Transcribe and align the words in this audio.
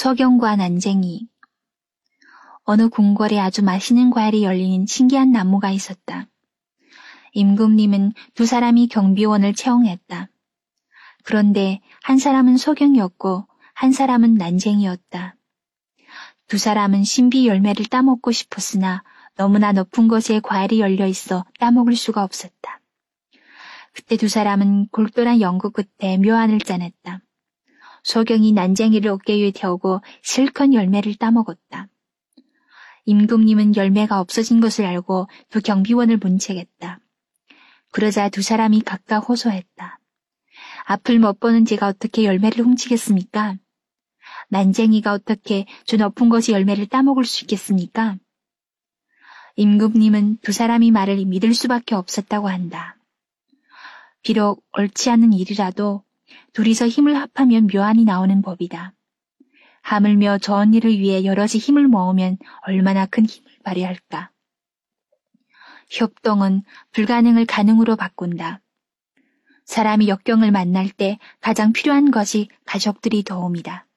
서경과 0.00 0.54
난쟁이. 0.54 1.26
어느 2.62 2.88
궁궐에 2.88 3.40
아주 3.40 3.64
맛있는 3.64 4.10
과일이 4.10 4.44
열리는 4.44 4.86
신기한 4.86 5.32
나무가 5.32 5.72
있었다. 5.72 6.28
임금님은 7.32 8.12
두 8.34 8.46
사람이 8.46 8.86
경비원을 8.86 9.54
채용했다. 9.54 10.28
그런데 11.24 11.80
한 12.04 12.16
사람은 12.16 12.58
소경이었고 12.58 13.48
한 13.74 13.90
사람은 13.90 14.34
난쟁이였다. 14.34 15.34
두 16.46 16.58
사람은 16.58 17.02
신비 17.02 17.48
열매를 17.48 17.86
따먹고 17.86 18.30
싶었으나 18.30 19.02
너무나 19.34 19.72
높은 19.72 20.06
곳에 20.06 20.38
과일이 20.38 20.78
열려 20.78 21.08
있어 21.08 21.44
따먹을 21.58 21.96
수가 21.96 22.22
없었다. 22.22 22.80
그때 23.92 24.16
두 24.16 24.28
사람은 24.28 24.90
골똘한 24.92 25.40
연구 25.40 25.72
끝에 25.72 26.18
묘안을 26.18 26.60
짜냈다. 26.60 27.20
소경이 28.08 28.52
난쟁이를 28.52 29.10
어깨 29.10 29.34
위에 29.34 29.50
태우고 29.50 30.00
실컷 30.22 30.72
열매를 30.72 31.16
따먹었다. 31.16 31.88
임금님은 33.04 33.76
열매가 33.76 34.18
없어진 34.18 34.60
것을 34.60 34.86
알고 34.86 35.28
두 35.50 35.60
경비원을 35.60 36.16
문책했다. 36.16 37.00
그러자 37.92 38.30
두 38.30 38.40
사람이 38.40 38.80
각각 38.80 39.28
호소했다. 39.28 40.00
앞을 40.86 41.18
못 41.18 41.38
보는 41.38 41.66
제가 41.66 41.86
어떻게 41.86 42.24
열매를 42.24 42.64
훔치겠습니까? 42.64 43.56
난쟁이가 44.48 45.12
어떻게 45.12 45.66
저 45.84 45.98
높은 45.98 46.30
것이 46.30 46.52
열매를 46.52 46.86
따먹을 46.86 47.26
수 47.26 47.44
있겠습니까? 47.44 48.16
임금님은 49.56 50.38
두 50.38 50.52
사람이 50.52 50.92
말을 50.92 51.26
믿을 51.26 51.52
수밖에 51.52 51.94
없었다고 51.94 52.48
한다. 52.48 52.96
비록 54.22 54.64
옳지 54.78 55.10
않은 55.10 55.34
일이라도 55.34 56.07
둘이서 56.52 56.88
힘을 56.88 57.16
합하면 57.16 57.68
묘안이 57.72 58.04
나오는 58.04 58.42
법이다. 58.42 58.94
하물며 59.82 60.38
저 60.38 60.54
언니를 60.54 60.98
위해 60.98 61.24
여럿이 61.24 61.58
힘을 61.58 61.88
모으면 61.88 62.36
얼마나 62.66 63.06
큰 63.06 63.24
힘을 63.26 63.50
발휘할까. 63.64 64.30
협동은 65.90 66.62
불가능을 66.92 67.46
가능으로 67.46 67.96
바꾼다. 67.96 68.60
사람이 69.64 70.08
역경을 70.08 70.50
만날 70.50 70.90
때 70.90 71.18
가장 71.40 71.72
필요한 71.72 72.10
것이 72.10 72.48
가족들이 72.64 73.22
도움이다. 73.22 73.87